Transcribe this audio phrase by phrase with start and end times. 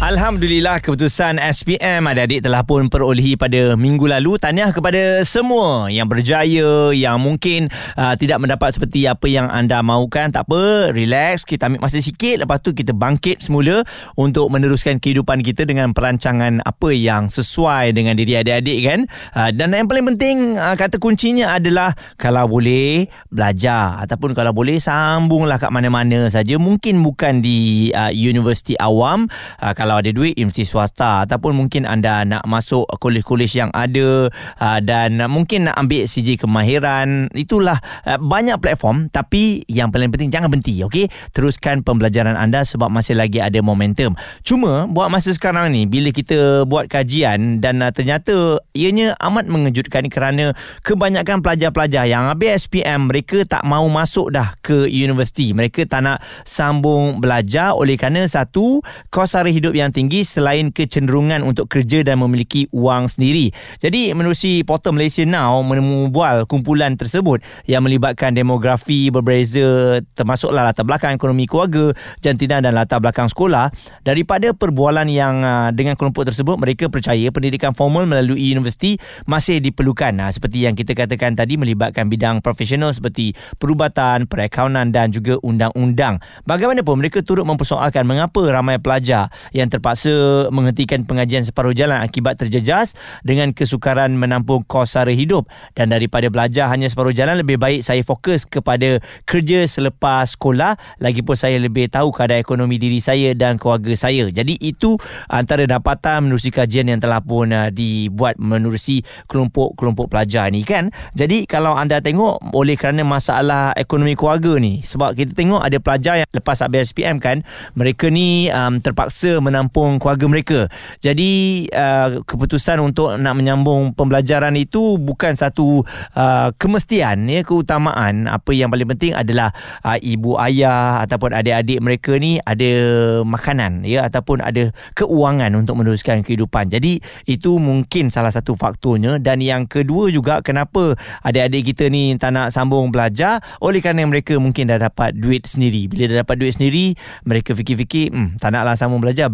[0.00, 4.40] Alhamdulillah keputusan SPM adik-adik telah pun perolehi pada minggu lalu.
[4.40, 7.68] Tahniah kepada semua yang berjaya, yang mungkin
[8.00, 10.32] uh, tidak mendapat seperti apa yang anda mahukan.
[10.32, 11.44] Tak apa, relax.
[11.44, 12.40] Kita ambil masa sikit.
[12.40, 13.84] Lepas tu kita bangkit semula
[14.16, 19.00] untuk meneruskan kehidupan kita dengan perancangan apa yang sesuai dengan diri adik-adik kan.
[19.36, 24.00] Uh, dan yang paling penting, uh, kata kuncinya adalah kalau boleh belajar.
[24.00, 26.56] Ataupun kalau boleh sambunglah kat mana-mana saja.
[26.56, 29.28] Mungkin bukan di uh, universiti awam.
[29.60, 31.26] Uh, kalau kalau ada duit mesti swasta.
[31.26, 34.30] Ataupun mungkin anda nak masuk kolej-kolej yang ada
[34.62, 37.26] uh, dan mungkin nak ambil CJ kemahiran.
[37.34, 39.10] Itulah uh, banyak platform.
[39.10, 41.10] Tapi yang paling penting jangan berhenti okey?
[41.34, 44.14] Teruskan pembelajaran anda sebab masih lagi ada momentum.
[44.46, 50.06] Cuma buat masa sekarang ni bila kita buat kajian dan uh, ternyata ianya amat mengejutkan
[50.06, 50.54] kerana
[50.86, 55.50] kebanyakan pelajar-pelajar yang habis SPM mereka tak mau masuk dah ke universiti.
[55.50, 61.40] Mereka tak nak sambung belajar oleh kerana satu kos sara hidup yang tinggi selain kecenderungan
[61.40, 63.48] untuk kerja dan memiliki wang sendiri.
[63.80, 71.16] Jadi menerusi portal Malaysia Now membual kumpulan tersebut yang melibatkan demografi berbeza termasuklah latar belakang
[71.16, 73.72] ekonomi keluarga, jantina dan latar belakang sekolah.
[74.04, 80.12] Daripada perbualan yang uh, dengan kelompok tersebut mereka percaya pendidikan formal melalui universiti masih diperlukan.
[80.34, 86.18] Seperti yang kita katakan tadi melibatkan bidang profesional seperti perubatan, perakaunan dan juga undang-undang.
[86.50, 92.98] Bagaimanapun mereka turut mempersoalkan mengapa ramai pelajar yang terpaksa menghentikan pengajian separuh jalan akibat terjejas
[93.22, 95.46] dengan kesukaran menampung kos sara hidup.
[95.78, 100.74] Dan daripada belajar hanya separuh jalan lebih baik saya fokus kepada kerja selepas sekolah.
[100.98, 104.26] Lagipun saya lebih tahu keadaan ekonomi diri saya dan keluarga saya.
[104.28, 104.98] Jadi itu
[105.30, 110.90] antara dapatan menerusi kajian yang telah pun uh, dibuat menerusi kelompok-kelompok pelajar ni kan?
[111.14, 116.14] Jadi kalau anda tengok oleh kerana masalah ekonomi keluarga ni sebab kita tengok ada pelajar
[116.24, 117.46] yang lepas habis SPM kan?
[117.78, 120.60] Mereka ni um, terpaksa menampung keluarga mereka.
[121.04, 125.84] Jadi uh, keputusan untuk nak menyambung pembelajaran itu bukan satu
[126.16, 128.24] uh, kemestian ya keutamaan.
[128.24, 129.52] Apa yang paling penting adalah
[129.84, 132.72] uh, ibu ayah ataupun adik-adik mereka ni ada
[133.20, 136.72] makanan ya ataupun ada keuangan untuk meneruskan kehidupan.
[136.72, 142.32] Jadi itu mungkin salah satu faktornya dan yang kedua juga kenapa adik-adik kita ni tak
[142.32, 145.84] nak sambung belajar oleh kerana mereka mungkin dah dapat duit sendiri.
[145.84, 146.96] Bila dah dapat duit sendiri
[147.28, 149.28] mereka fikir-fikir hmm, tak naklah sambung belajar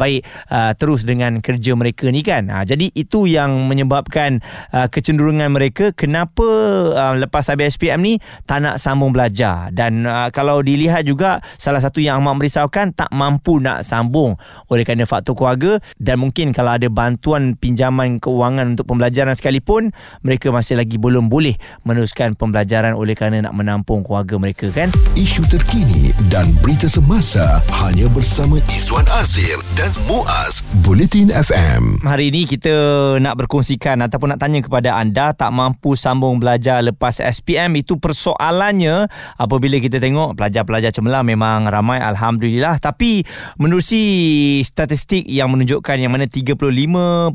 [0.51, 2.49] uh, terus dengan kerja mereka ni kan.
[2.49, 4.41] Uh, jadi itu yang menyebabkan
[4.73, 6.47] uh, kecenderungan mereka kenapa
[6.95, 8.15] uh, lepas habis SPM ni
[8.47, 13.11] tak nak sambung belajar dan uh, kalau dilihat juga salah satu yang amat merisaukan tak
[13.13, 14.39] mampu nak sambung
[14.71, 19.91] oleh kerana faktor keluarga dan mungkin kalau ada bantuan pinjaman keuangan untuk pembelajaran sekalipun
[20.23, 24.89] mereka masih lagi belum boleh meneruskan pembelajaran oleh kerana nak menampung keluarga mereka kan.
[25.17, 32.05] Isu terkini dan berita semasa hanya bersama Izwan Azir dan Muaz Bulletin FM.
[32.05, 32.69] Hari ini kita
[33.17, 39.09] nak berkongsikan ataupun nak tanya kepada anda tak mampu sambung belajar lepas SPM itu persoalannya
[39.41, 43.25] apabila kita tengok pelajar-pelajar cemerlang memang ramai alhamdulillah tapi
[43.57, 47.33] menerusi statistik yang menunjukkan yang mana 35.16%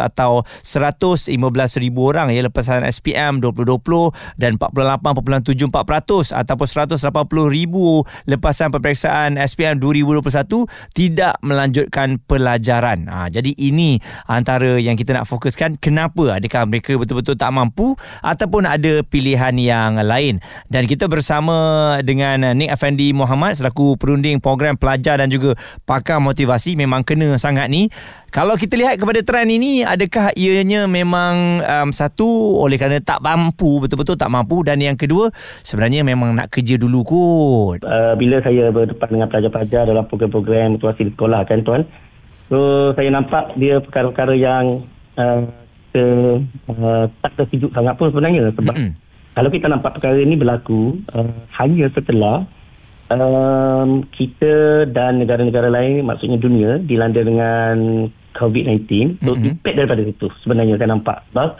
[0.00, 1.36] atau 115,000
[2.00, 7.12] orang ya lepasan SPM 2020 dan 48.74% ataupun 180,000
[8.24, 13.10] lepasan peperiksaan SPM 2021 tidak melanjutkan pelajaran.
[13.10, 13.98] Ha, jadi ini
[14.30, 19.98] antara yang kita nak fokuskan kenapa adakah mereka betul-betul tak mampu ataupun ada pilihan yang
[20.00, 20.38] lain.
[20.70, 26.78] Dan kita bersama dengan Nick Effendi Muhammad selaku perunding program pelajar dan juga pakar motivasi
[26.78, 27.90] memang kena sangat ni.
[28.32, 33.76] Kalau kita lihat kepada trend ini adakah ianya memang um, satu oleh kerana tak mampu
[33.76, 35.28] betul-betul tak mampu dan yang kedua
[35.60, 37.84] sebenarnya memang nak kerja dulu kot.
[37.84, 41.84] Uh, bila saya berdepan dengan pelajar-pelajar dalam program-program motivasi di sekolah kan tuan.
[42.48, 42.56] So
[42.96, 44.88] saya nampak dia perkara-perkara yang
[45.20, 45.44] uh,
[45.92, 46.40] ter,
[46.72, 48.92] uh, tak tersejuk sangat pun sebenarnya sebab mm-hmm.
[49.36, 52.48] kalau kita nampak perkara ini berlaku uh, hanya setelah
[53.12, 59.48] um, kita dan negara-negara lain maksudnya dunia dilanda dengan COVID-19 so mm-hmm.
[59.56, 61.56] impact daripada itu sebenarnya saya nampak sebab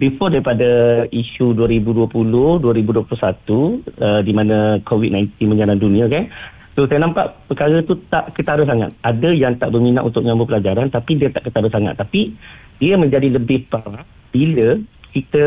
[0.00, 6.26] before daripada isu 2020 2021 uh, di mana COVID-19 menyerang dunia kan
[6.74, 8.96] so saya nampak perkara tu tak ketara sangat.
[9.04, 12.00] Ada yang tak berminat untuk menyambung pelajaran tapi dia tak ketara sangat.
[12.00, 12.32] Tapi
[12.80, 14.80] dia menjadi lebih parah bila
[15.12, 15.46] kita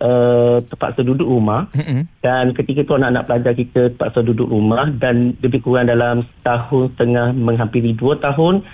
[0.00, 2.24] uh, terpaksa duduk rumah mm-hmm.
[2.24, 7.36] dan ketika tu anak-anak pelajar kita terpaksa duduk rumah dan lebih kurang dalam setahun setengah
[7.36, 8.64] menghampiri dua tahun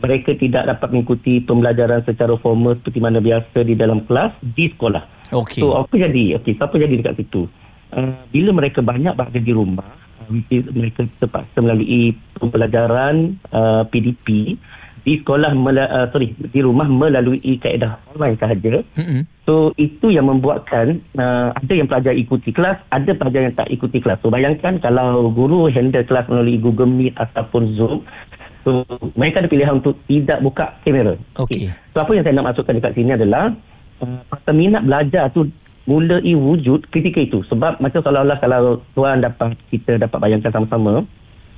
[0.00, 5.32] mereka tidak dapat mengikuti pembelajaran secara formal seperti mana biasa di dalam kelas di sekolah.
[5.32, 5.60] Okey.
[5.64, 6.36] So apa jadi?
[6.40, 7.48] Okey, apa jadi dekat situ?
[7.94, 9.88] Uh, bila mereka banyak berada di rumah,
[10.26, 14.58] uh, mereka terpaksa melalui pembelajaran uh, PDP
[15.06, 18.82] di sekolah mela- uh, sorry di rumah melalui kaedah online sahaja.
[18.98, 19.22] Mm-mm.
[19.46, 24.02] So itu yang membuatkan uh, ada yang pelajar ikuti kelas, ada pelajar yang tak ikuti
[24.02, 24.18] kelas.
[24.18, 28.02] So bayangkan kalau guru handle kelas melalui Google Meet ataupun Zoom,
[28.66, 28.82] so
[29.14, 31.14] mereka ada pilihan untuk tidak buka kamera.
[31.38, 31.70] Okey.
[31.94, 33.54] So apa yang saya nak masukkan dekat sini adalah
[34.02, 35.46] uh, minat belajar tu
[35.86, 37.46] mulai wujud ketika itu.
[37.46, 41.06] Sebab macam seolah-olah kalau tuan dapat kita dapat bayangkan sama-sama,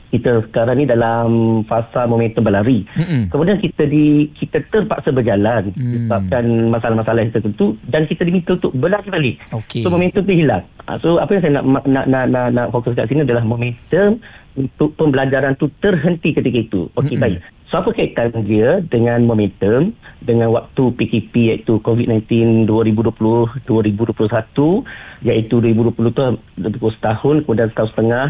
[0.09, 2.89] kita sekarang ni dalam fasa momentum berlari.
[2.97, 3.29] Mm-mm.
[3.29, 5.93] Kemudian kita di kita terpaksa berjalan Hmm.
[5.93, 9.37] disebabkan masalah-masalah tertentu dan kita diminta untuk berlari balik.
[9.53, 9.85] Okey.
[9.85, 10.65] So momentum tu hilang.
[10.89, 14.17] Ah, So apa yang saya nak nak nak nak, nak fokus kat sini adalah momentum
[14.57, 16.81] untuk pembelajaran tu terhenti ketika itu.
[16.97, 17.23] Okey Mm-mm.
[17.23, 17.39] baik.
[17.69, 19.93] So apa kaitan dia dengan momentum
[20.25, 26.23] dengan waktu PKP iaitu COVID-19 2020 2021 iaitu 2020 tu
[26.57, 28.27] lebih kurang setahun kemudian setahun setengah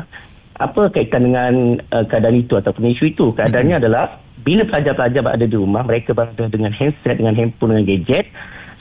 [0.59, 1.55] apa kaitan dengan
[1.95, 3.83] uh, keadaan itu ataupun isu itu keadaannya mm-hmm.
[3.87, 8.27] adalah bila pelajar-pelajar berada di rumah mereka berada dengan handset dengan handphone dengan gadget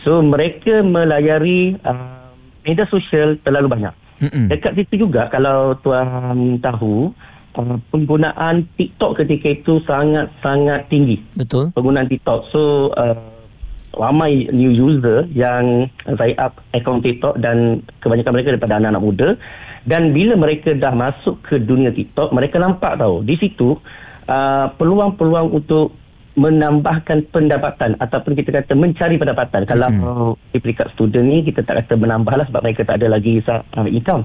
[0.01, 2.33] so mereka melayari uh,
[2.65, 4.49] media sosial terlalu banyak Mm-mm.
[4.49, 7.13] dekat situ juga kalau tuan tahu
[7.57, 11.73] uh, penggunaan TikTok ketika itu sangat-sangat tinggi Betul.
[11.73, 12.49] penggunaan TikTok.
[12.53, 13.36] So uh,
[13.97, 19.29] ramai new user yang sign up akaun TikTok dan kebanyakan mereka daripada anak-anak muda.
[19.87, 23.79] Dan bila mereka dah masuk ke dunia TikTok mereka nampak tahu di situ
[24.27, 25.95] uh, peluang-peluang untuk
[26.37, 29.65] menambahkan pendapatan ataupun kita kata mencari pendapatan.
[29.65, 29.69] Hmm.
[29.73, 29.89] kalau
[30.53, 33.89] di peringkat student ni kita tak kata menambah lah sebab mereka tak ada lagi uh,
[33.89, 34.21] income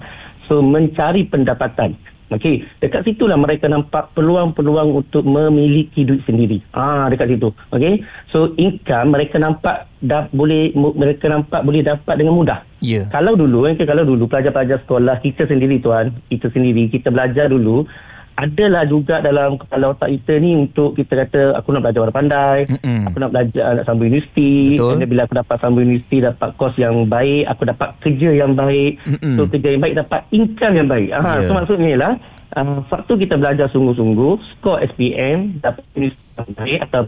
[0.50, 1.96] so mencari pendapatan
[2.32, 6.64] Okey, dekat situlah mereka nampak peluang-peluang untuk memiliki duit sendiri.
[6.72, 7.52] Ah, dekat situ.
[7.72, 8.00] Okey.
[8.32, 12.64] So income mereka nampak dah boleh mereka nampak boleh dapat dengan mudah.
[12.82, 13.06] Ya.
[13.12, 17.86] Kalau dulu kan kalau dulu pelajar-pelajar sekolah kita sendiri tuan, kita sendiri kita belajar dulu
[18.32, 22.58] adalah juga dalam kepala otak kita ni untuk kita kata aku nak belajar orang pandai,
[22.64, 23.04] Mm-mm.
[23.04, 26.96] aku nak belajar nak sambung universiti, dan bila aku dapat sambung universiti dapat kos yang
[27.06, 29.36] baik, aku dapat kerja yang baik, Mm-mm.
[29.36, 31.08] so kerja yang baik dapat income yang baik.
[31.12, 31.48] Ah, Ya.
[31.48, 32.12] so maksudnya ialah
[32.56, 37.02] uh, waktu kita belajar sungguh-sungguh, skor SPM dapat universiti yang baik atau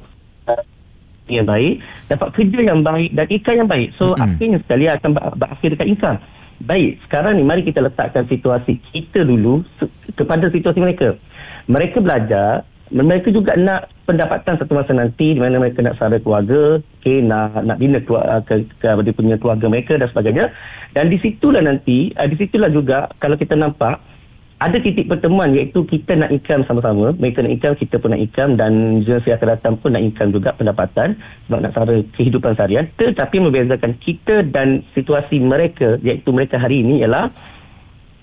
[0.53, 0.63] uh,
[1.25, 1.81] yang baik,
[2.13, 3.89] dapat kerja yang baik dan income yang baik.
[3.97, 4.25] So Mm-mm.
[4.29, 6.19] akhirnya sekali akan ber- berakhir dekat income.
[6.55, 9.67] Baik, sekarang ni mari kita letakkan situasi kita dulu
[10.15, 11.19] kepada situasi mereka.
[11.67, 16.79] Mereka belajar, mereka juga nak pendapatan satu masa nanti di mana mereka nak sara keluarga,
[17.01, 20.53] okay, nak nak bina keluarga, ke, ke, dia punya keluarga mereka dan sebagainya.
[20.93, 23.99] Dan di situlah nanti, uh, di situlah juga kalau kita nampak
[24.63, 28.55] ada titik pertemuan iaitu kita nak income sama-sama mereka nak income kita pun nak income
[28.55, 31.19] dan generasi akan datang pun nak income juga pendapatan
[31.51, 37.03] sebab nak sara kehidupan seharian tetapi membezakan kita dan situasi mereka iaitu mereka hari ini
[37.03, 37.35] ialah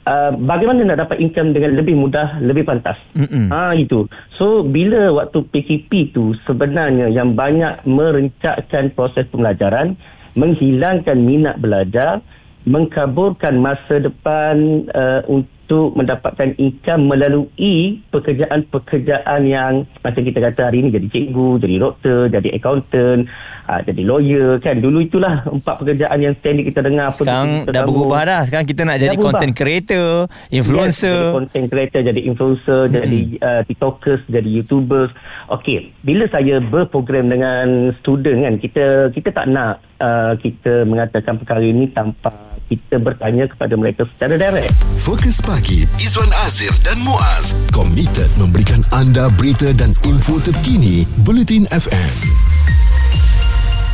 [0.08, 3.52] uh, bagaimana nak dapat income dengan lebih mudah lebih pantas Mm-mm.
[3.52, 4.08] Ah itu.
[4.38, 9.98] So bila waktu PKP tu sebenarnya yang banyak merencatkan proses pembelajaran,
[10.34, 12.24] menghilangkan minat belajar,
[12.66, 20.90] mengkaburkan masa depan uh, untuk mendapatkan income melalui pekerjaan-pekerjaan yang macam kita kata hari ini
[20.92, 23.30] jadi cikgu, jadi doktor, jadi accountant,
[23.72, 24.84] uh, jadi lawyer kan.
[24.84, 27.08] Dulu itulah empat pekerjaan yang standard kita dengar.
[27.14, 28.42] Sekarang kita dah berubah dah.
[28.44, 29.32] Sekarang kita nak Dah jadi berubah.
[29.32, 31.20] content creator, Yes, jadi influencer.
[31.32, 32.96] content creator, jadi influencer, mm-hmm.
[33.00, 35.12] jadi uh, tiktokers, jadi youtubers.
[35.48, 41.64] Okey, bila saya berprogram dengan student kan, kita kita tak nak uh, kita mengatakan perkara
[41.64, 42.32] ini tanpa
[42.72, 44.72] kita bertanya kepada mereka secara direct.
[45.04, 52.51] Fokus pagi Izwan Azir dan Muaz komited memberikan anda berita dan info terkini Bulletin FM.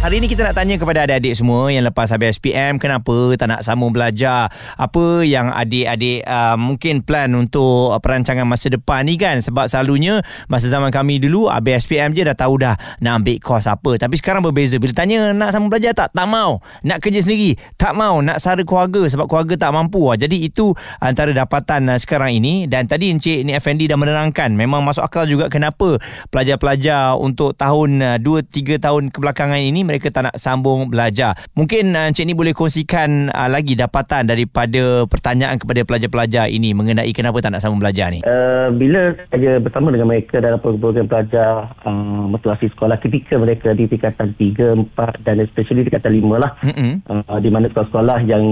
[0.07, 3.59] Hari ini kita nak tanya kepada adik-adik semua yang lepas habis SPM kenapa tak nak
[3.59, 4.47] sambung belajar.
[4.79, 10.71] Apa yang adik-adik uh, mungkin plan untuk perancangan masa depan ni kan sebab selalunya masa
[10.71, 13.99] zaman kami dulu habis SPM je dah tahu dah nak ambil kos apa.
[13.99, 16.15] Tapi sekarang berbeza bila tanya nak sambung belajar tak?
[16.15, 16.63] Tak mau.
[16.87, 17.59] Nak kerja sendiri?
[17.75, 18.23] Tak mau.
[18.23, 20.07] Nak sara keluarga sebab keluarga tak mampu.
[20.15, 20.71] Jadi itu
[21.03, 25.27] antara dapatan uh, sekarang ini dan tadi Encik Ni Effendi dah menerangkan memang masuk akal
[25.27, 25.99] juga kenapa
[26.31, 31.33] pelajar-pelajar untuk tahun uh, 2 3 tahun kebelakangan ini mereka tak nak sambung belajar.
[31.57, 37.09] Mungkin uh, Encik Ni boleh kongsikan uh, lagi dapatan daripada pertanyaan kepada pelajar-pelajar ini mengenai
[37.11, 38.21] kenapa tak nak sambung belajar ni.
[38.21, 43.89] Uh, bila saya bersama dengan mereka dalam program pelajar uh, motivasi sekolah ketika mereka di
[43.89, 46.51] tingkatan 3, 4 dan especially tingkatan 5 lah.
[46.61, 46.93] Mm-mm.
[47.09, 48.45] uh, di mana sekolah-sekolah yang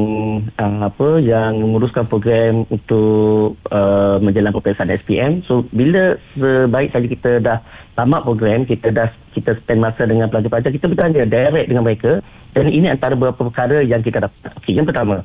[0.57, 5.45] uh, apa yang menguruskan program untuk uh, menjalankan peperiksaan SPM.
[5.45, 7.59] So bila sebaik kali kita dah
[7.95, 12.19] tamat program kita dah kita spend masa dengan pelajar-pelajar kita bertanya direct dengan mereka
[12.51, 15.23] dan ini antara beberapa perkara yang kita dapat okay, yang pertama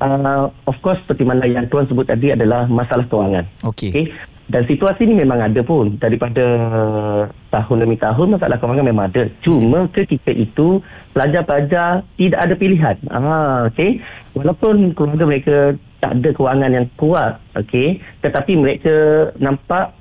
[0.00, 3.90] uh, of course seperti mana yang tuan sebut tadi adalah masalah kewangan Okey.
[3.90, 4.04] okay?
[4.52, 6.44] dan situasi ini memang ada pun daripada
[7.48, 10.84] tahun demi tahun masalah kewangan memang ada cuma ketika itu
[11.16, 14.04] pelajar-pelajar tidak ada pilihan ah, okay?
[14.36, 15.56] walaupun keluarga mereka
[16.04, 18.04] tak ada kewangan yang kuat okay?
[18.20, 19.96] tetapi mereka nampak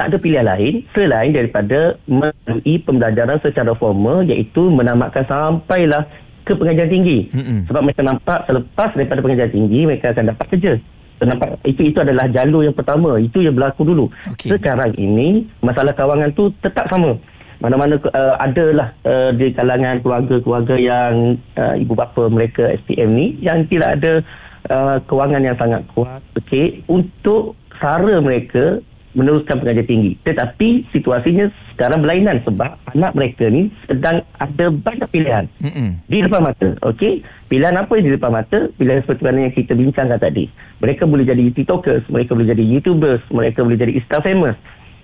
[0.00, 6.08] tak ada pilihan lain selain daripada melalui pembelajaran secara formal iaitu menamatkan sampailah
[6.48, 7.28] ke pengajian tinggi.
[7.36, 7.68] Mm-mm.
[7.68, 10.72] sebab mereka nampak selepas daripada pengajian tinggi mereka akan dapat kerja.
[11.20, 13.20] Nampak itu itu adalah jalur yang pertama.
[13.20, 14.08] Itu yang berlaku dulu.
[14.32, 14.56] Okey.
[14.56, 17.20] sekarang ini masalah kawangan tu tetap sama.
[17.60, 23.68] Mana-mana uh, adalah uh, di kalangan keluarga-keluarga yang uh, ibu bapa mereka SPM ni yang
[23.68, 24.24] tidak ada
[24.72, 28.80] uh, kewangan yang sangat kuat okey untuk sara mereka
[29.14, 30.12] meneruskan pengajian tinggi.
[30.22, 35.44] Tetapi situasinya sekarang berlainan sebab anak mereka ni sedang ada banyak pilihan.
[35.58, 35.98] Mm-mm.
[36.06, 38.58] di depan mata okey pilihan apa yang di depan mata?
[38.78, 40.46] Pilihan seperti mana yang kita bincangkan tadi.
[40.78, 44.54] Mereka boleh jadi tiktokers mereka boleh jadi youtubers mereka boleh jadi insta famous.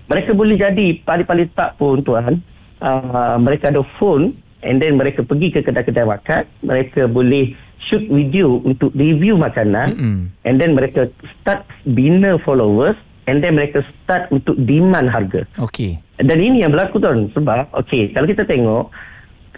[0.07, 2.39] Mereka boleh jadi paling-paling tak pun tuan.
[2.77, 6.47] Uh, mereka ada phone and then mereka pergi ke kedai-kedai makan.
[6.63, 7.51] Mereka boleh
[7.87, 9.87] shoot video untuk review makanan.
[9.95, 10.17] Mm-mm.
[10.47, 12.95] and then mereka start bina followers
[13.27, 15.99] and then mereka start untuk demand harga Okey.
[16.17, 18.89] dan ini yang berlaku tuan sebab okey kalau kita tengok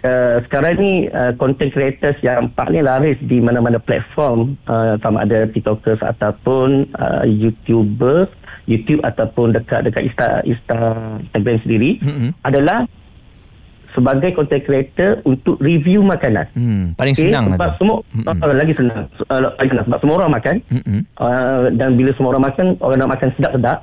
[0.04, 5.48] uh, sekarang ni uh, content creators yang paling laris di mana-mana platform uh, sama ada
[5.48, 8.28] tiktokers ataupun uh, youtubers
[8.68, 10.78] YouTube ataupun dekat dekat Insta, Insta
[11.26, 12.30] Instagram sendiri Mm-mm.
[12.46, 12.86] adalah
[13.92, 16.46] sebagai content creator untuk review makanan.
[16.54, 17.76] Hmm, paling Okey, senang lah sebab tu.
[17.82, 18.42] semua Mm-mm.
[18.42, 21.00] uh, lagi senang uh, lagi senang sebab semua orang makan Mm-mm.
[21.18, 23.78] uh, dan bila semua orang makan orang nak makan sedap-sedap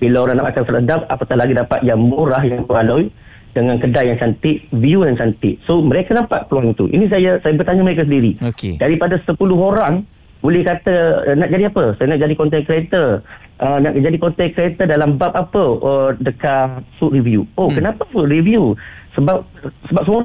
[0.00, 3.12] bila orang nak makan sedap apatah lagi dapat yang murah yang beraloi
[3.50, 7.58] dengan kedai yang cantik view yang cantik so mereka nampak peluang itu ini saya saya
[7.58, 8.78] bertanya mereka sendiri Okey.
[8.78, 10.06] daripada 10 orang
[10.40, 10.94] boleh kata
[11.28, 11.96] uh, nak jadi apa?
[11.96, 13.20] Saya nak jadi content creator.
[13.60, 15.64] Uh, nak jadi content creator dalam bab apa?
[15.80, 17.44] Uh, dekat food review.
[17.60, 17.76] Oh Hmm.
[17.76, 18.72] kenapa food review?
[19.12, 19.44] Sebab
[19.92, 20.20] sebab semua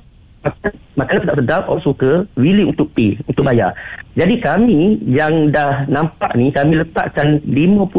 [0.46, 3.74] makan makanan sedap-sedap orang suka willing untuk pay untuk bayar.
[4.16, 7.92] Jadi kami yang dah nampak ni kami letakkan 50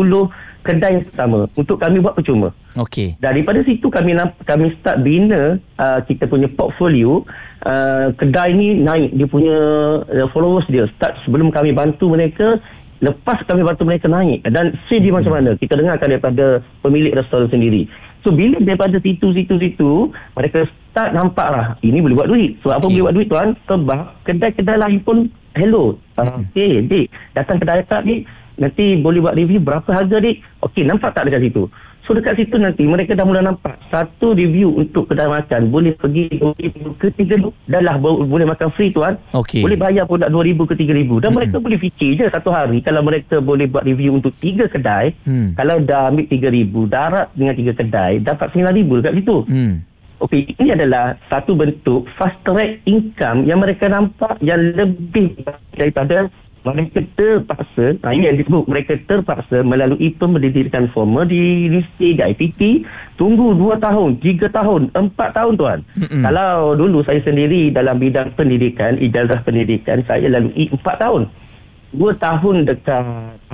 [0.65, 3.17] kedai yang sama untuk kami buat percuma Okey.
[3.25, 4.13] daripada situ kami
[4.45, 7.25] kami start bina uh, kita punya portfolio.
[7.67, 9.57] Uh, kedai ni naik dia punya
[10.05, 12.61] uh, followers dia start sebelum kami bantu mereka
[13.01, 14.45] lepas kami bantu mereka naik.
[14.45, 15.57] Dan see dia macam mana?
[15.57, 17.89] Kita dengarkan daripada pemilik restoran sendiri.
[18.25, 22.61] So bila daripada situ-situ-situ mereka start nampak lah ini boleh buat duit.
[22.61, 22.93] Sebab apa Okey.
[22.93, 23.49] boleh buat duit tuan?
[23.65, 25.17] Sebab kedai-kedai lain pun
[25.57, 25.97] hello.
[26.21, 27.09] Uh, okay dik.
[27.33, 28.29] Datang kedai tak dik.
[28.57, 30.45] Nanti boleh buat review berapa harga dik?
[30.61, 31.73] Okey nampak tak dekat situ
[32.07, 36.31] So dekat situ nanti mereka dah mula nampak satu review untuk kedai makan boleh pergi
[36.33, 39.19] RM2,000 ke RM3,000 dah lah bo- boleh makan free tuan.
[39.33, 39.59] Okey.
[39.59, 41.35] Boleh bayar pun tak RM2,000 ke RM3,000 dan Mm-mm.
[41.35, 45.51] mereka boleh fikir je satu hari kalau mereka boleh buat review untuk tiga kedai Hmm.
[45.53, 49.37] kalau dah ambil RM3,000 darat dengan tiga kedai dapat RM9,000 dekat situ.
[49.45, 49.75] Hmm.
[50.17, 55.37] Okey, ini adalah satu bentuk fast track income yang mereka nampak yang lebih
[55.71, 56.31] daripada
[56.67, 62.61] mereka terpaksa, nah ini yang disebut mereka terpaksa melalui pendidikan formal di universiti, di IPT,
[63.15, 65.79] tunggu 2 tahun, 3 tahun, 4 tahun tuan.
[65.95, 66.23] Mm-mm.
[66.27, 71.31] Kalau dulu saya sendiri dalam bidang pendidikan, ijazah pendidikan, saya lalui 4 tahun.
[71.95, 73.07] 2 tahun dekat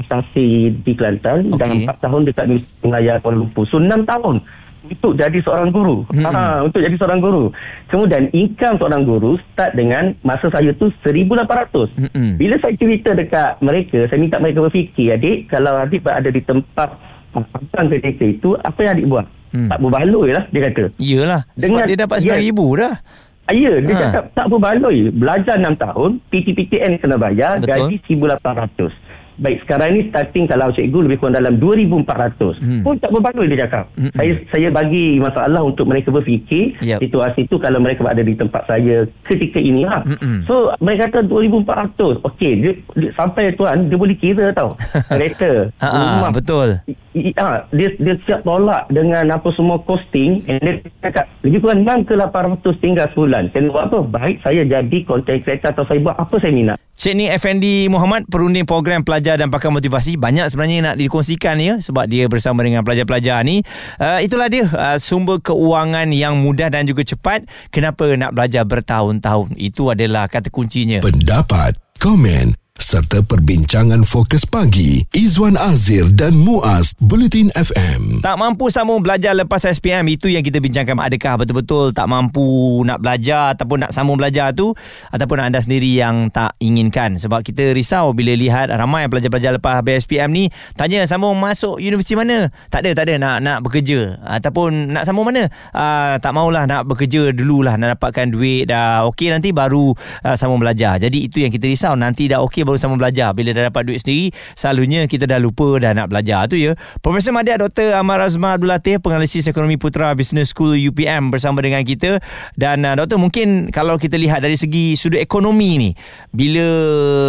[0.03, 1.87] asasi di Kelantan dan Okey.
[1.87, 3.65] 4 tahun dekat Universiti Melayu Kuala Lumpur.
[3.69, 4.37] So 6 tahun
[4.83, 6.03] untuk jadi seorang guru.
[6.11, 6.27] Hmm.
[6.27, 7.45] Ha, untuk jadi seorang guru.
[7.87, 11.95] Kemudian income seorang guru start dengan masa saya tu 1800.
[11.95, 12.31] Mm-mm.
[12.35, 16.99] Bila saya cerita dekat mereka, saya minta mereka berfikir, adik, kalau adik berada di tempat
[17.33, 19.27] abang ketika itu, apa yang adik buat?
[19.53, 19.69] Hmm.
[19.69, 20.85] Tak berbaloi lah, dia kata.
[20.97, 21.41] Iyalah.
[21.51, 22.35] Sebab Dengan- dia dapat ya.
[22.35, 22.95] RM9,000 dah.
[23.43, 24.01] Ah, Ya, dia Ha.
[24.07, 24.99] cakap tak berbaloi.
[25.11, 27.69] Belajar 6 tahun, PTPTN kena bayar, Betul.
[27.91, 28.93] gaji 1800.
[29.41, 32.61] Baik, sekarang ni starting kalau cikgu lebih kurang dalam 2400.
[32.61, 32.83] Hmm.
[32.85, 33.85] Pun tak berbaloi dia cakap.
[33.97, 34.13] Mm-mm.
[34.13, 36.99] Saya saya bagi masalah untuk mereka berfikir Yep.
[37.05, 40.05] situasi tu kalau mereka berada di tempat saya ketika ini lah.
[40.05, 40.45] Mm-mm.
[40.45, 42.21] So, mereka kata 2400.
[42.27, 44.75] Okey, dia, dia, sampai tuan, dia boleh kira tau.
[45.13, 46.69] Kereta, Ha ah, rumah, betul.
[47.13, 52.09] Ha, dia dia siap tolak dengan apa semua costing and dia cakap lebih kurang 6
[52.09, 56.17] ke 800 tinggal sebulan saya buat apa baik saya jadi content creator atau saya buat
[56.17, 60.93] apa saya minat Cik ni Effendi Muhammad perunding program pelajar dan pakar motivasi banyak sebenarnya
[60.93, 63.63] nak dikongsikan ya sebab dia bersama dengan pelajar-pelajar ni.
[64.03, 67.47] Uh, itulah dia uh, sumber keuangan yang mudah dan juga cepat.
[67.71, 69.55] Kenapa nak belajar bertahun-tahun?
[69.59, 71.03] Itu adalah kata kuncinya.
[71.03, 75.05] Pendapat, komen serta perbincangan fokus pagi.
[75.13, 78.25] Izwan Azir dan Muaz Bulletin FM.
[78.25, 80.97] Tak mampu sambung belajar lepas SPM itu yang kita bincangkan.
[80.97, 84.73] Adakah betul-betul tak mampu nak belajar ataupun nak sambung belajar tu?
[85.13, 87.21] Ataupun anda sendiri yang tak inginkan?
[87.21, 92.17] Sebab kita risau bila lihat ramai pelajar-pelajar lepas habis SPM ni tanya sambung masuk universiti
[92.17, 92.49] mana?
[92.73, 93.21] Tak ada tak ada.
[93.21, 94.17] Nak nak bekerja.
[94.25, 95.53] Ataupun nak sambung mana?
[95.77, 97.77] Uh, tak maulah nak bekerja dululah.
[97.77, 99.93] Nak dapatkan duit dah okey nanti baru
[100.25, 100.97] uh, sambung belajar.
[100.97, 101.93] Jadi itu yang kita risau.
[101.93, 103.35] Nanti dah okey baru sambung belajar.
[103.37, 106.75] Bila dah dapat duit sendiri selalunya kita dah lupa dah nak belajar tu ya.
[107.03, 107.95] Profesor Madia Dr.
[107.95, 112.23] Amar Azma Abdul Latif penganalisis ekonomi putra Business School UPM bersama dengan kita
[112.55, 115.91] dan uh, doktor mungkin kalau kita lihat dari segi sudut ekonomi ni
[116.31, 116.67] bila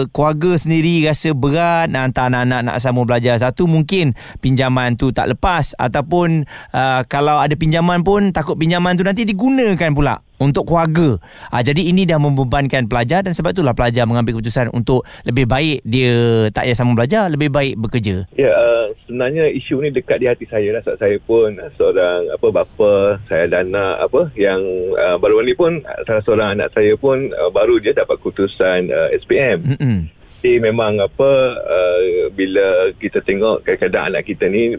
[0.09, 5.31] keluarga sendiri rasa berat nak hantar anak-anak nak sambung belajar satu mungkin pinjaman tu tak
[5.33, 11.17] lepas ataupun uh, kalau ada pinjaman pun takut pinjaman tu nanti digunakan pula untuk keluarga.
[11.53, 15.85] Ha, jadi ini dah membebankan pelajar dan sebab itulah pelajar mengambil keputusan untuk lebih baik
[15.85, 18.25] dia tak payah sambung belajar, lebih baik bekerja.
[18.33, 20.81] Ya, uh, sebenarnya isu ni dekat di hati saya lah.
[20.81, 24.61] Sebab saya pun seorang apa bapa, saya ada anak apa yang
[24.97, 29.09] uh, baru ni pun salah seorang anak saya pun uh, baru dia dapat keputusan uh,
[29.21, 29.77] SPM.
[29.77, 29.99] Mm-hmm.
[30.43, 31.99] Jadi memang apa uh,
[32.33, 34.75] bila kita tengok kadang-kadang anak kita ni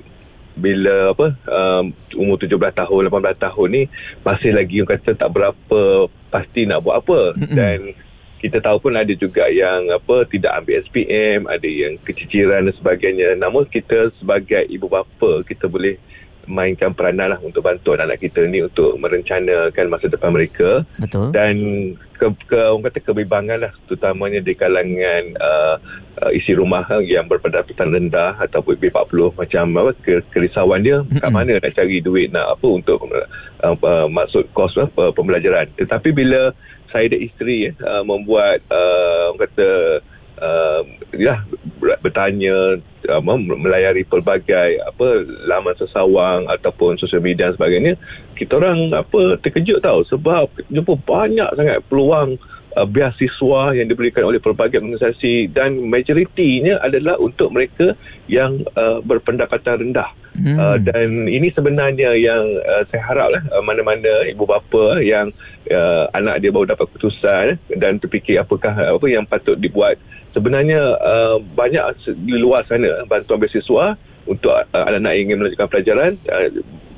[0.55, 1.85] bila apa um,
[2.15, 3.83] umur 17 tahun 18 tahun ni
[4.23, 5.81] masih lagi orang kata tak berapa
[6.31, 7.21] pasti nak buat apa.
[7.59, 7.95] Dan
[8.45, 13.35] kita tahu pun ada juga yang apa tidak ambil SPM ada yang keciciran dan sebagainya.
[13.41, 15.97] Namun kita sebagai ibu bapa kita boleh
[16.47, 21.33] mainkan peranan lah untuk bantu anak kita ni untuk merencanakan masa depan mereka Betul.
[21.33, 21.55] dan
[22.15, 25.75] ke, ke orang kata kebimbangan lah terutamanya di kalangan uh,
[26.23, 31.21] uh, isi rumah uh, yang berpendapatan rendah ataupun B40 macam apa ke, kerisauan dia mm-hmm.
[31.21, 36.15] kat mana nak cari duit nak apa untuk uh, uh, maksud kos uh, pembelajaran tetapi
[36.15, 36.55] bila
[36.95, 39.69] saya dan isteri uh, membuat uh, orang kata
[40.41, 40.83] uh,
[41.14, 41.45] ya
[42.00, 45.07] bertanya uh, melayari pelbagai apa
[45.47, 47.93] laman sesawang ataupun sosial media dan sebagainya
[48.35, 52.41] kita orang apa terkejut tahu sebab jumpa banyak sangat peluang
[52.75, 57.95] uh, beasiswa yang diberikan oleh pelbagai organisasi dan majoritinya adalah untuk mereka
[58.26, 60.57] yang uh, berpendapatan rendah hmm.
[60.59, 65.31] uh, dan ini sebenarnya yang uh, saya harap lah uh, mana-mana ibu bapa yang
[65.70, 69.97] uh, anak dia baru dapat keputusan dan terfikir apakah apa yang patut dibuat
[70.35, 71.83] sebenarnya uh, banyak
[72.27, 73.94] di luar sana bantuan beasiswa
[74.27, 76.49] untuk uh, anak-anak yang ingin melanjutkan pelajaran uh,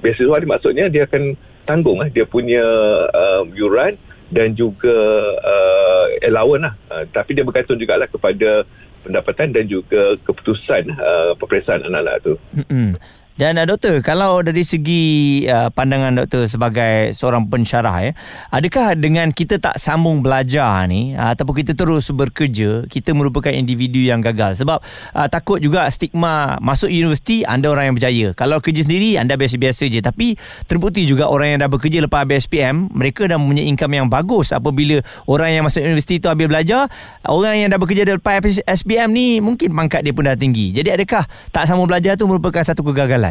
[0.01, 1.37] beasiswa ni maksudnya dia akan
[1.69, 2.65] tanggung uh, dia punya
[3.13, 4.01] uh, yuran
[4.33, 4.97] dan juga
[5.39, 6.75] uh, allowance lah.
[6.91, 8.67] Uh, tapi dia bergantung juga lah kepada
[9.07, 12.35] pendapatan dan juga keputusan uh, peperiksaan anak-anak tu.
[12.59, 12.91] Mm-hmm.
[13.37, 18.13] Dan uh, doktor, kalau dari segi uh, pandangan doktor sebagai seorang pensyarah ya,
[18.49, 24.01] adakah dengan kita tak sambung belajar ni uh, ataupun kita terus bekerja, kita merupakan individu
[24.01, 24.57] yang gagal?
[24.65, 24.81] Sebab
[25.13, 28.29] uh, takut juga stigma masuk universiti anda orang yang berjaya.
[28.33, 30.01] Kalau kerja sendiri anda biasa-biasa je.
[30.01, 30.33] Tapi
[30.65, 34.57] terbukti juga orang yang dah bekerja lepas habis SPM, mereka dah mempunyai income yang bagus
[34.57, 36.89] apabila orang yang masuk universiti tu habis belajar,
[37.29, 40.73] orang yang dah bekerja lepas SPM ni mungkin pangkat dia pun dah tinggi.
[40.73, 43.26] Jadi adakah tak sambung belajar tu merupakan satu kegagalan?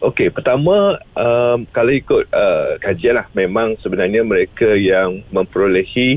[0.00, 6.16] Okey, pertama um, kalau ikut uh, kajian lah, memang sebenarnya mereka yang memperolehi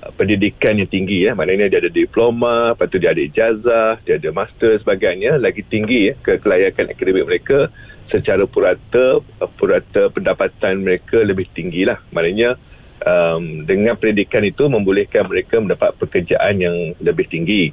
[0.00, 4.16] uh, pendidikan yang tinggi ya, maknanya dia ada diploma, lepas tu dia ada ijazah, dia
[4.16, 7.68] ada master sebagainya, lagi tinggi ya, kelayakan akademik mereka
[8.08, 12.00] secara purata, uh, purata pendapatan mereka lebih tinggi lah.
[12.16, 12.56] Maknanya
[13.04, 17.72] um, dengan pendidikan itu membolehkan mereka mendapat pekerjaan yang lebih tinggi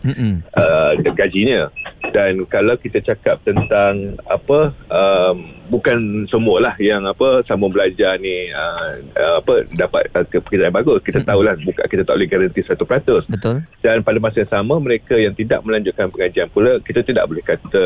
[0.54, 1.72] uh, gajinya.
[2.14, 8.92] Dan kalau kita cakap tentang apa um, bukan semualah yang apa sambung belajar ni uh,
[9.16, 11.04] uh, apa dapat pekerjaan bagus.
[11.04, 11.30] Kita mm-hmm.
[11.30, 13.58] tahulah bukan kita tak boleh garanti 100% betul.
[13.84, 17.84] Dan pada masa yang sama mereka yang tidak melanjutkan pengajian pula kita tidak boleh kata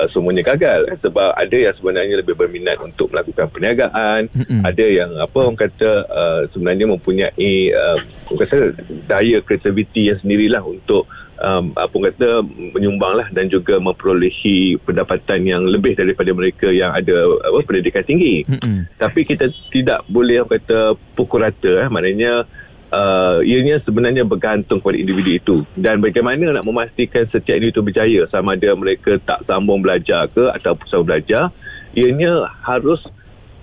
[0.00, 0.88] uh, semuanya gagal.
[1.04, 4.32] Sebab ada yang sebenarnya lebih berminat untuk melakukan perniagaan.
[4.32, 4.60] Mm-hmm.
[4.64, 7.98] ada yang apa orang kata uh, sebenarnya mempunyai uh,
[8.32, 8.56] orang kata
[9.04, 11.04] daya kreativiti yang sendirilah untuk
[11.42, 12.42] um, apa kata
[12.74, 17.14] menyumbanglah dan juga memperolehi pendapatan yang lebih daripada mereka yang ada
[17.48, 18.44] apa pendidikan tinggi.
[18.46, 18.98] Mm-hmm.
[18.98, 20.78] Tapi kita tidak boleh apa kata
[21.14, 22.44] pukul rata eh maknanya
[22.92, 28.58] uh, ianya sebenarnya bergantung kepada individu itu dan bagaimana nak memastikan setiap individu berjaya sama
[28.58, 31.54] ada mereka tak sambung belajar ke atau sambung belajar
[31.94, 33.00] ianya harus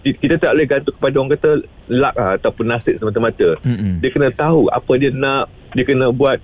[0.05, 1.49] kita tak boleh gantung kepada orang kata
[1.89, 3.57] luck lah, ataupun nasib semata-mata.
[3.65, 3.93] Mm-hmm.
[4.05, 6.38] Dia kena tahu apa dia nak, dia kena buat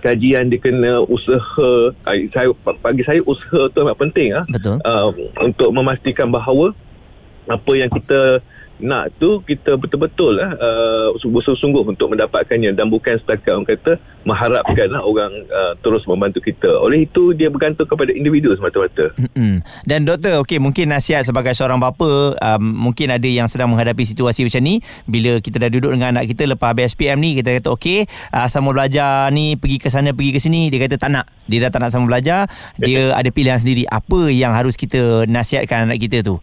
[0.00, 1.94] kajian dia kena usaha.
[2.04, 2.48] Saya
[2.80, 4.44] bagi saya usaha tu amat penting ah.
[4.48, 4.80] Betul.
[4.82, 5.12] Uh,
[5.44, 6.72] untuk memastikan bahawa
[7.48, 8.40] apa yang kita
[8.82, 13.92] nak tu kita betul-betul lah uh, sungguh-sungguh untuk mendapatkannya dan bukan setakat orang kata
[14.24, 16.68] mengharapkan lah orang uh, terus membantu kita.
[16.80, 19.12] Oleh itu dia bergantung kepada individu semata-mata.
[19.16, 19.64] Mm-mm.
[19.88, 24.44] Dan doktor, okey mungkin nasihat sebagai seorang bapa, um, mungkin ada yang sedang menghadapi situasi
[24.44, 27.68] macam ni bila kita dah duduk dengan anak kita lepas habis SPM ni kita kata
[27.72, 28.04] okey,
[28.36, 31.26] uh, sama belajar ni pergi ke sana pergi ke sini, dia kata tak nak.
[31.48, 32.46] Dia dah tak nak sama belajar,
[32.78, 33.88] dia ada pilihan sendiri.
[33.88, 36.38] Apa yang harus kita nasihatkan anak kita tu?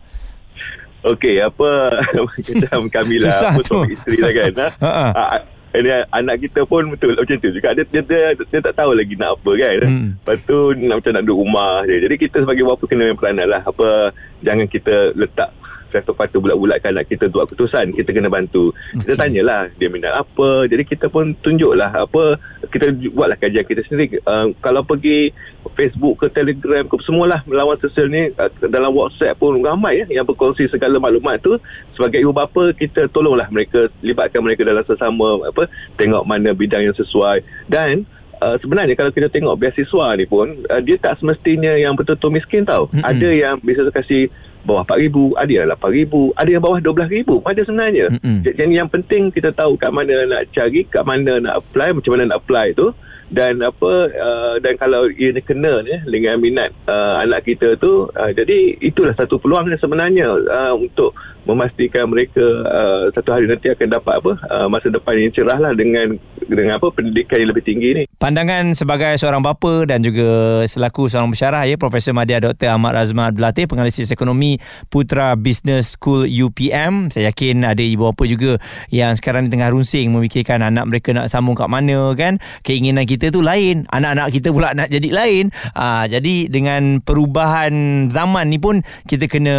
[1.03, 1.69] Okey, apa
[2.25, 3.77] macam kami lah, Susah apa tu.
[3.77, 4.51] suami isteri lah kan.
[4.55, 4.67] ha?
[4.81, 5.37] Ha, ha.
[5.69, 9.13] Ini anak kita pun betul macam tu juga dia, dia, dia, dia tak tahu lagi
[9.13, 10.09] nak apa kan Hmm.
[10.17, 13.47] lepas tu nak macam nak duduk rumah je jadi kita sebagai bapa kena main peranan
[13.47, 14.09] lah apa
[14.41, 15.53] jangan kita letak
[15.89, 18.71] satu patu bulat-bulatkan anak kita buat keputusan kita kena bantu
[19.03, 19.19] kita Okey.
[19.19, 22.37] tanyalah dia minat apa jadi kita pun tunjuklah apa
[22.69, 25.31] kita buatlah kajian kita sendiri uh, kalau pergi
[25.75, 30.25] Facebook ke Telegram ke semualah lawan sosial ni uh, dalam WhatsApp pun ramai ya yang
[30.25, 31.55] berkongsi segala maklumat tu
[31.93, 35.69] sebagai ibu bapa kita tolonglah mereka libatkan mereka dalam sesama apa
[35.99, 40.81] tengok mana bidang yang sesuai dan Uh, sebenarnya kalau kita tengok beasiswa ni pun uh,
[40.85, 42.85] dia tak semestinya yang betul-betul miskin tau.
[42.93, 43.01] Mm-mm.
[43.01, 44.29] Ada yang bisa kasih
[44.67, 47.47] bawah 4000, ada yang 8000, ada yang bawah 12000.
[47.47, 48.05] Ada sebenarnya.
[48.11, 48.39] Mm-mm.
[48.43, 52.35] Jadi yang penting kita tahu kat mana nak cari, kat mana nak apply, macam mana
[52.35, 52.91] nak apply tu
[53.27, 58.31] dan apa uh, dan kalau ia kena ni dengan minat uh, anak kita tu uh,
[58.31, 61.11] jadi itulah satu peluang sebenarnya uh, untuk
[61.43, 65.71] memastikan mereka uh, satu hari nanti akan dapat apa uh, masa depan yang cerah lah
[65.75, 66.15] dengan
[66.47, 71.31] dengan apa pendidikan yang lebih tinggi ni Pandangan sebagai seorang bapa dan juga selaku seorang
[71.33, 72.75] pensyarah ya Profesor Madya Dr.
[72.75, 74.59] Ahmad Razman Abdul Latif penganalisis ekonomi
[74.93, 77.09] Putra Business School UPM.
[77.09, 78.61] Saya yakin ada ibu bapa juga
[78.93, 82.37] yang sekarang ni tengah runsing memikirkan anak mereka nak sambung kat mana kan.
[82.61, 85.49] Keinginan kita tu lain, anak-anak kita pula nak jadi lain.
[85.73, 89.55] Ah jadi dengan perubahan zaman ni pun kita kena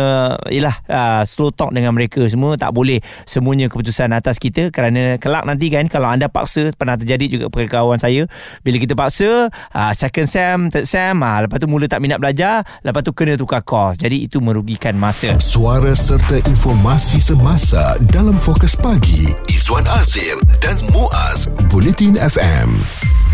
[0.49, 2.55] yalah ah, slow talk dengan mereka semua.
[2.55, 4.71] Tak boleh semuanya keputusan atas kita.
[4.71, 8.31] Kerana kelak nanti kan kalau anda paksa pernah terjadi juga pada kawan saya.
[8.63, 12.63] Bila kita paksa uh, second sem third sem uh, lepas tu mula tak minat belajar
[12.87, 13.99] lepas tu kena tukar course.
[13.99, 15.35] Jadi itu merugikan masa.
[15.43, 23.28] Suara serta informasi semasa dalam fokus pagi Izwan Azir dan Muaz Bulletin FM.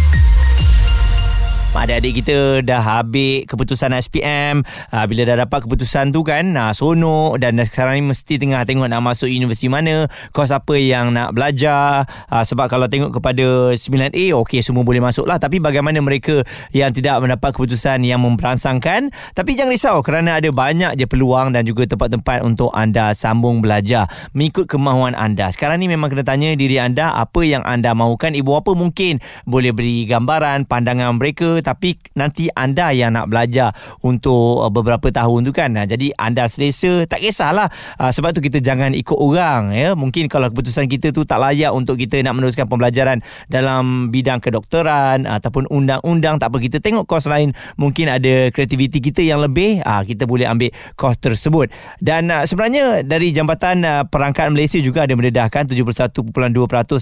[1.74, 4.62] Adik-adik kita dah habis keputusan SPM
[4.94, 8.86] uh, bila dah dapat keputusan tu kan uh, sonok dan sekarang ni mesti tengah tengok
[8.86, 12.06] nak masuk universiti mana kos apa yang nak belajar.
[12.30, 16.94] Uh, sebab kalau tengok kepada 9A okey semua boleh masuk lah tapi bagaimana mereka yang
[16.94, 21.90] tidak mendapat keputusan yang memperangsangkan tapi jangan risau kerana ada banyak je peluang dan juga
[21.90, 24.06] tempat-tempat untuk anda sambung belajar.
[24.30, 25.50] Mengikut kemahuan anda.
[25.50, 28.38] Sekarang ni memang kena tanya diri anda apa yang anda mahukan?
[28.38, 33.72] Ibu apa mungkin boleh beri gambaran pandangan mereka tapi nanti anda yang nak belajar
[34.04, 35.72] untuk uh, beberapa tahun tu kan.
[35.72, 37.72] Uh, jadi anda selesa tak kisahlah.
[37.96, 39.96] Uh, sebab tu kita jangan ikut orang ya.
[39.96, 45.24] Mungkin kalau keputusan kita tu tak layak untuk kita nak meneruskan pembelajaran dalam bidang kedokteran
[45.24, 47.56] ataupun undang-undang tak apa kita tengok kos lain.
[47.80, 51.72] Mungkin ada kreativiti kita yang lebih uh, kita boleh ambil kos tersebut.
[51.98, 56.12] Dan uh, sebenarnya dari Jambatan uh, Perangkat Malaysia juga ada mendedahkan 71.2%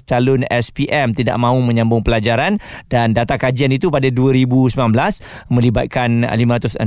[0.07, 2.61] calon SPM tidak mahu menyambung pelajaran.
[2.87, 4.07] Dan data kajian itu pada
[4.53, 4.93] 2019
[5.49, 6.85] melibatkan 560,000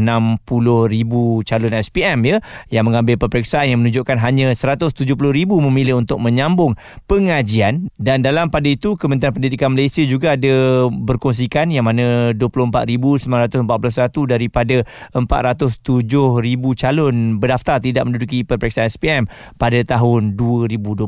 [1.42, 2.38] calon SPM ya
[2.70, 5.10] yang mengambil peperiksaan yang menunjukkan hanya 170,000
[5.50, 6.78] memilih untuk menyambung
[7.10, 7.90] pengajian.
[7.98, 16.76] Dan dalam pada itu Kementerian Pendidikan Malaysia juga ada berkongsikan yang mana 24,941 daripada 407,000
[16.76, 19.24] calon berdaftar tidak menduduki peperiksaan SPM
[19.56, 21.08] pada tahun 2021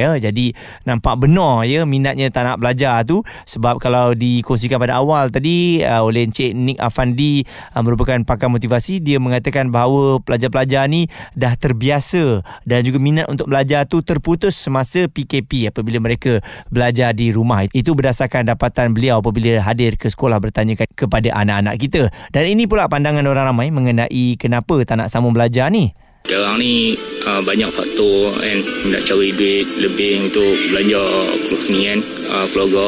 [0.00, 0.10] ya.
[0.18, 0.56] Jadi
[0.88, 3.20] nampak benar ya minatnya tak nak belajar tu.
[3.44, 7.44] Sebab kalau dikongsikan pada awal tadi uh, oleh Encik Nick Afandi
[7.76, 9.04] uh, merupakan pakar motivasi.
[9.04, 15.06] Dia mengatakan bahawa pelajar-pelajar ni dah terbiasa dan juga minat untuk belajar tu terputus semasa
[15.06, 16.40] PKP apabila mereka
[16.72, 17.68] belajar di rumah.
[17.70, 22.02] Itu berdasarkan dapatan beliau apabila hadir ke sekolah bertanya kepada anak-anak kita.
[22.32, 25.92] Dan ini pula pandangan orang ramai mengenai kenapa tak nak sambung belajar ni.
[26.24, 26.96] Sekarang ni
[27.28, 28.58] uh, banyak faktor kan.
[28.88, 31.04] Nak cari duit lebih untuk belanja
[31.44, 32.00] keluar ni kan.
[32.32, 32.86] Uh, keluarga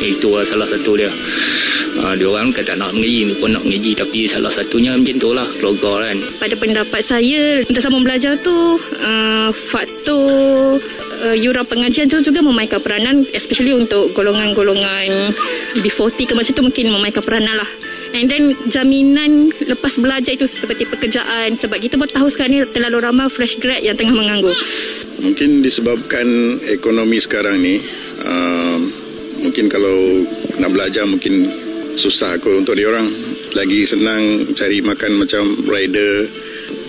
[0.00, 1.12] itu uh, salah satu dia
[2.02, 5.30] uh, dia orang kata nak mengaji ni pun nak mengaji tapi salah satunya macam tu
[5.32, 6.18] lah keluarga kan.
[6.38, 10.78] Pada pendapat saya untuk sambung belajar tu uh, faktor
[11.24, 15.34] uh, yuran pengajian tu juga memainkan peranan especially untuk golongan-golongan
[15.82, 17.70] B40 ke macam tu mungkin memainkan peranan lah.
[18.16, 23.04] And then jaminan lepas belajar itu seperti pekerjaan sebab kita pun tahu sekarang ni terlalu
[23.04, 24.56] ramai fresh grad yang tengah menganggur.
[25.20, 26.26] Mungkin disebabkan
[26.70, 27.82] ekonomi sekarang ni
[28.24, 28.78] uh,
[29.44, 30.24] mungkin kalau
[30.56, 31.67] nak belajar mungkin
[31.98, 33.10] susah kot untuk dia orang.
[33.58, 36.30] Lagi senang cari makan macam rider.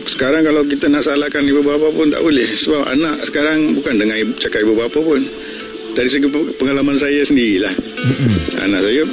[0.05, 2.45] Sekarang kalau kita nak salahkan ibu bapa pun tak boleh.
[2.45, 5.21] Sebab anak sekarang bukan dengan ibu, cakap ibu bapa pun.
[5.97, 7.73] Dari segi pe- pengalaman saya sendirilah.
[8.69, 9.03] Anak saya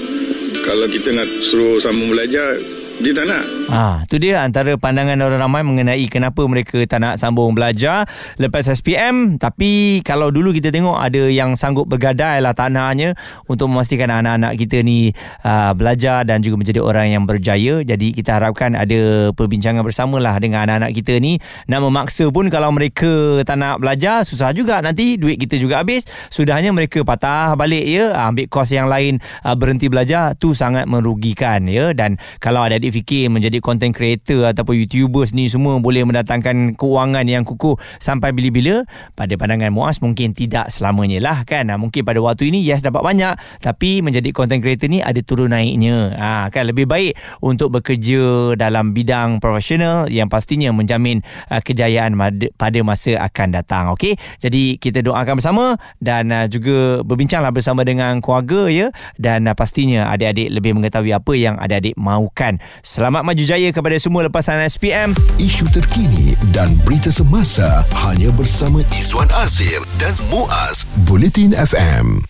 [0.63, 2.61] kalau kita nak suruh sambung belajar
[3.01, 7.19] dia tak nak Ha, tu dia antara pandangan orang ramai mengenai kenapa mereka tak nak
[7.19, 8.07] sambung belajar
[8.39, 9.43] lepas SPM.
[9.43, 13.19] Tapi kalau dulu kita tengok ada yang sanggup bergadai lah tanahnya
[13.51, 15.11] untuk memastikan anak-anak kita ni
[15.43, 17.83] uh, belajar dan juga menjadi orang yang berjaya.
[17.83, 21.43] Jadi kita harapkan ada perbincangan bersama lah dengan anak-anak kita ni.
[21.67, 26.07] Nak memaksa pun kalau mereka tak nak belajar susah juga nanti duit kita juga habis.
[26.31, 31.67] Sudahnya mereka patah balik ya ambil kos yang lain uh, berhenti belajar tu sangat merugikan
[31.67, 37.25] ya dan kalau adik-adik fikir menjadi content creator ataupun YouTubers ni semua boleh mendatangkan kewangan
[37.27, 38.85] yang kukuh sampai bila-bila.
[39.17, 41.69] Pada pandangan Muaz mungkin tidak selamanya lah kan?
[41.77, 43.35] Mungkin pada waktu ini yes dapat banyak.
[43.63, 46.13] Tapi menjadi content creator ni ada turun naiknya.
[46.17, 46.69] Ha, kan?
[46.69, 52.17] Lebih baik untuk bekerja dalam bidang profesional yang pastinya menjamin uh, kejayaan
[52.57, 54.19] pada masa akan datang okey?
[54.43, 55.65] Jadi kita doakan bersama
[56.01, 58.87] dan uh, juga berbincanglah bersama dengan keluarga ya?
[59.17, 64.27] Dan uh, pastinya adik-adik lebih mengetahui apa yang adik-adik mahukan selamat maju jaya kepada semua
[64.27, 72.27] lepasan SPM Isu terkini dan berita semasa hanya bersama Izwan Azir dan Muaz Bulletin FM.